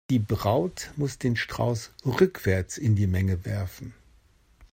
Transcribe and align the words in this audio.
Die 0.09 0.17
Braut 0.17 0.89
muss 0.95 1.19
den 1.19 1.35
Strauß 1.35 1.91
rückwärts 2.07 2.79
in 2.79 2.95
die 2.95 3.05
Menge 3.05 3.45
werfen. 3.45 3.93